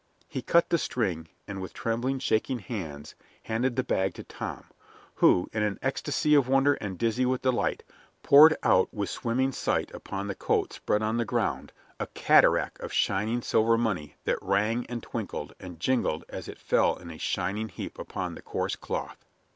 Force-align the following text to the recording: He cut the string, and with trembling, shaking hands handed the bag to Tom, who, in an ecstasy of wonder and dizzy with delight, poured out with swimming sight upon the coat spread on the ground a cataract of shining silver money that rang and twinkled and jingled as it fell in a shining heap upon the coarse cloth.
He 0.27 0.41
cut 0.41 0.69
the 0.71 0.79
string, 0.79 1.27
and 1.47 1.61
with 1.61 1.75
trembling, 1.75 2.17
shaking 2.17 2.57
hands 2.57 3.13
handed 3.43 3.75
the 3.75 3.83
bag 3.83 4.15
to 4.15 4.23
Tom, 4.23 4.63
who, 5.13 5.47
in 5.53 5.61
an 5.61 5.77
ecstasy 5.83 6.33
of 6.33 6.49
wonder 6.49 6.73
and 6.73 6.97
dizzy 6.97 7.23
with 7.23 7.43
delight, 7.43 7.83
poured 8.23 8.57
out 8.63 8.91
with 8.91 9.11
swimming 9.11 9.51
sight 9.51 9.93
upon 9.93 10.25
the 10.25 10.33
coat 10.33 10.73
spread 10.73 11.03
on 11.03 11.17
the 11.17 11.23
ground 11.23 11.71
a 11.99 12.07
cataract 12.07 12.81
of 12.81 12.91
shining 12.91 13.43
silver 13.43 13.77
money 13.77 14.15
that 14.23 14.41
rang 14.41 14.87
and 14.87 15.03
twinkled 15.03 15.53
and 15.59 15.79
jingled 15.79 16.23
as 16.29 16.47
it 16.47 16.57
fell 16.57 16.95
in 16.97 17.11
a 17.11 17.19
shining 17.19 17.69
heap 17.69 17.99
upon 17.99 18.33
the 18.33 18.41
coarse 18.41 18.75
cloth. 18.75 19.23